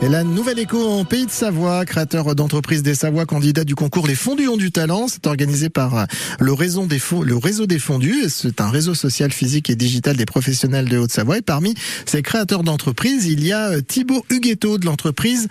[0.00, 4.06] Et la nouvelle écho en Pays de Savoie, créateur d'entreprise des Savoie, candidat du concours
[4.06, 5.08] Les Fondus ont du talent.
[5.08, 6.06] C'est organisé par
[6.38, 8.28] le réseau des, le réseau des Fondus.
[8.28, 11.38] C'est un réseau social, physique et digital des professionnels de Haute-Savoie.
[11.38, 11.74] Et parmi
[12.06, 15.48] ces créateurs d'entreprise, il y a Thibaut Huguetto de l'entreprise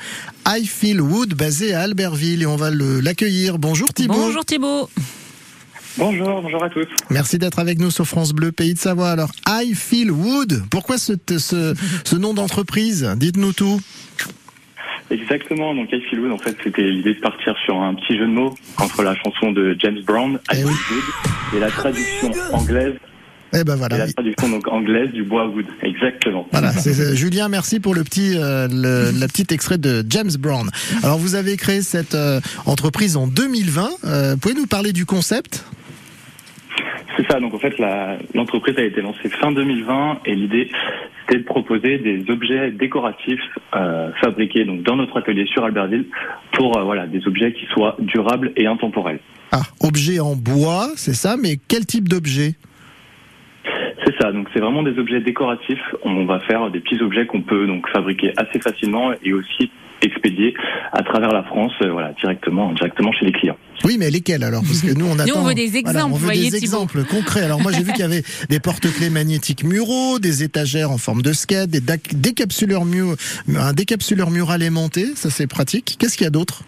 [0.48, 2.44] I Feel Wood, basée à Albertville.
[2.44, 3.60] Et on va l'accueillir.
[3.60, 4.14] Bonjour Thibaut.
[4.14, 4.90] Bonjour Thibaut.
[5.98, 6.86] Bonjour, bonjour à tous.
[7.10, 9.10] Merci d'être avec nous sur France Bleu Pays de Savoie.
[9.10, 11.74] Alors, I Feel Wood, pourquoi ce, ce,
[12.04, 13.10] ce nom d'entreprise?
[13.18, 13.82] Dites-nous tout.
[15.10, 18.26] Exactement, donc I Feel Wood, en fait, c'était l'idée de partir sur un petit jeu
[18.28, 20.72] de mots entre la chanson de James Brown, I Eh Feel oui.
[20.92, 22.94] Wood, et la traduction anglaise,
[23.54, 23.98] Eh ben et voilà.
[23.98, 25.66] la traduction donc anglaise du bois wood.
[25.82, 26.46] Exactement.
[26.52, 30.70] Voilà, euh, Julien, merci pour le petit, euh, le, la petite extrait de James Brown.
[31.02, 33.90] Alors vous avez créé cette euh, entreprise en 2020.
[34.06, 35.64] Euh, pouvez nous parler du concept?
[37.18, 37.74] C'est ça, donc en fait,
[38.36, 40.70] l'entreprise a été lancée fin 2020 et l'idée,
[41.22, 43.40] c'était de proposer des objets décoratifs
[43.76, 46.06] euh, fabriqués dans notre atelier sur Albertville
[46.54, 49.20] pour euh, des objets qui soient durables et intemporels.
[49.52, 52.54] Ah, objet en bois, c'est ça, mais quel type d'objet?
[54.28, 55.80] Ça, donc c'est vraiment des objets décoratifs.
[56.04, 59.72] On va faire des petits objets qu'on peut donc fabriquer assez facilement et aussi
[60.04, 60.54] expédier
[60.94, 63.58] à travers la France, euh, voilà, directement, directement chez les clients.
[63.84, 64.62] Oui, mais lesquels alors?
[64.62, 65.40] Parce que nous, on attend.
[65.40, 66.66] on veut des voilà, exemples, on veut voyez, des Thibaut.
[66.84, 67.42] exemples concrets.
[67.42, 71.24] Alors moi, j'ai vu qu'il y avait des porte-clés magnétiques muraux, des étagères en forme
[71.24, 71.82] de skate, des
[72.14, 73.16] décapsuleurs mu-
[73.58, 75.08] un décapsuleur mural aimanté.
[75.16, 75.96] Ça, c'est pratique.
[76.00, 76.62] Qu'est-ce qu'il y a d'autre?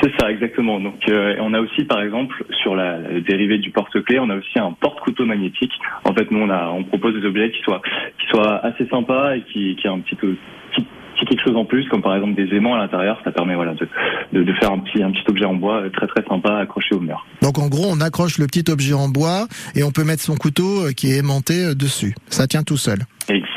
[0.00, 0.80] C'est ça, exactement.
[0.80, 4.36] Donc, euh, on a aussi, par exemple, sur la, la dérivée du porte-clés, on a
[4.36, 5.72] aussi un porte-couteau magnétique.
[6.04, 7.82] En fait, nous, on, a, on propose des objets qui soient,
[8.18, 10.36] qui soient assez sympas et qui, qui aient un petit peu
[10.72, 13.20] petit, petit quelque chose en plus, comme par exemple des aimants à l'intérieur.
[13.24, 13.86] Ça permet, voilà, de,
[14.32, 16.94] de, de faire un petit, un petit objet en bois euh, très très sympa accroché
[16.94, 17.26] au mur.
[17.42, 20.36] Donc en gros, on accroche le petit objet en bois et on peut mettre son
[20.36, 22.14] couteau euh, qui est aimanté dessus.
[22.28, 23.00] Ça tient tout seul.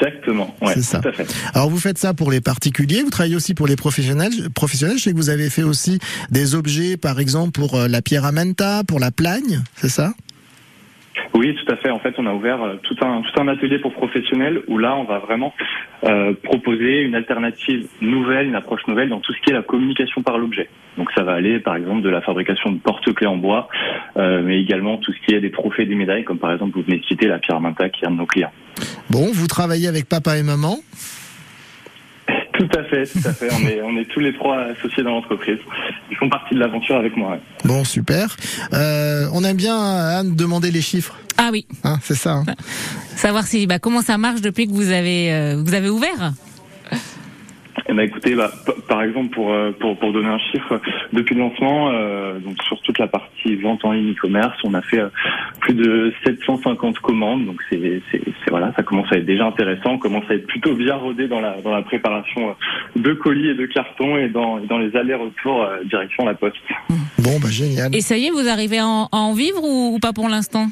[0.02, 0.56] Exactement.
[0.62, 1.00] Ouais, C'est ça.
[1.00, 1.26] tout à fait.
[1.54, 4.32] Alors vous faites ça pour les particuliers, vous travaillez aussi pour les professionnels.
[4.54, 6.00] Professionnels, je sais que vous avez fait aussi
[6.30, 10.14] des objets, par exemple pour euh, la pierre à manta, pour la plagne, c'est ça?
[11.34, 11.90] Oui, tout à fait.
[11.90, 14.96] En fait, on a ouvert euh, tout un, tout un atelier pour professionnels où là,
[14.96, 15.54] on va vraiment
[16.04, 20.22] euh, proposer une alternative nouvelle, une approche nouvelle dans tout ce qui est la communication
[20.22, 20.70] par l'objet.
[20.98, 23.68] Donc ça va aller, par exemple, de la fabrication de porte-clés en bois,
[24.18, 26.84] euh, mais également tout ce qui est des trophées, des médailles, comme par exemple, vous
[26.84, 28.52] venez de citer la pierre Minta qui est un de nos clients.
[29.10, 30.78] Bon, vous travaillez avec papa et maman?
[32.58, 33.48] Tout à fait, tout à fait.
[33.54, 35.60] On est, on est tous les trois associés dans l'entreprise.
[36.10, 37.32] Ils font partie de l'aventure avec moi.
[37.34, 37.40] ouais.
[37.66, 38.36] Bon, super.
[38.74, 42.32] Euh, on aime bien Anne demander les chiffres, Ah oui, hein, c'est ça.
[42.34, 42.46] hein
[43.16, 46.34] savoir si bah, comment ça marche depuis que vous avez euh, vous avez ouvert?
[48.04, 48.52] Écoutez, bah,
[48.88, 50.80] par exemple, pour, euh, pour, pour donner un chiffre,
[51.14, 54.82] depuis le lancement, euh, donc sur toute la partie vente en ligne e-commerce, on a
[54.82, 55.10] fait euh,
[55.62, 57.46] plus de 750 commandes.
[57.46, 59.92] Donc c'est, c'est, c'est- voilà, ça commence à être déjà intéressant.
[59.94, 62.56] On commence à être plutôt bien rodé dans la, dans la préparation
[62.96, 66.56] de colis et de cartons et dans, et dans les allers-retours euh, direction la poste.
[67.20, 67.96] Bon, bah génial.
[67.96, 70.30] Et ça y est, vous arrivez à en, à en vivre ou, ou pas pour
[70.30, 70.68] l'instant?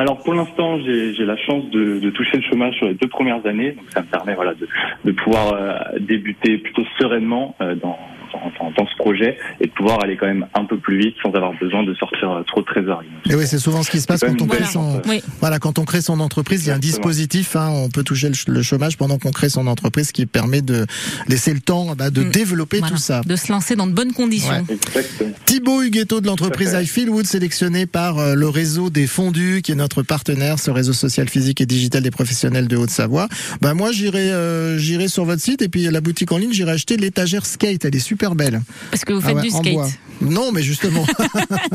[0.00, 3.44] Alors pour l'instant, j'ai, la chance de, de toucher le chômage sur les deux premières
[3.46, 4.66] années, donc ça me permet voilà de,
[5.04, 7.98] de pouvoir euh, débuter plutôt sereinement euh, dans,
[8.32, 11.16] dans, dans- dans ce projet et de pouvoir aller quand même un peu plus vite
[11.22, 13.06] sans avoir besoin de sortir euh, trop de trésorerie.
[13.28, 15.02] Et oui, c'est souvent ce qui se passe quand quand on crée son.
[15.06, 15.20] Oui.
[15.40, 17.54] Voilà, quand on crée son entreprise, il y a un dispositif.
[17.56, 20.62] Hein, on peut toucher le, ch- le chômage pendant qu'on crée son entreprise, qui permet
[20.62, 20.86] de
[21.28, 22.30] laisser le temps bah, de Mm.
[22.30, 22.94] développer Voilà.
[22.94, 23.20] tout ça.
[23.26, 24.64] De se lancer dans de bonnes conditions.
[24.68, 24.74] Ouais.
[24.96, 25.30] Exactement.
[25.44, 29.72] Thibaut Huguetto de l'entreprise I Feel Wood, sélectionné par euh, le réseau des fondus, qui
[29.72, 33.28] est notre partenaire, ce réseau social, physique et digital des professionnels de Haute-Savoie.
[33.60, 36.72] Ben moi, j'irai, euh, j'irai sur votre site et puis la boutique en ligne, j'irai
[36.72, 37.84] acheter l'étagère skate.
[37.84, 38.62] Elle est super belle.
[38.90, 39.72] Parce que vous Ah faites ouais, du skate.
[39.74, 39.88] bois.
[40.22, 41.04] Non, mais justement.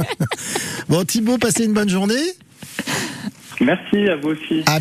[0.89, 2.15] bon, Thibaut, passez une bonne journée.
[3.61, 4.63] Merci à vous aussi.
[4.65, 4.73] À